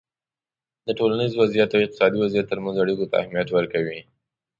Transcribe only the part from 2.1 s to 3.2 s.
وضعیت ترمنځ اړیکو ته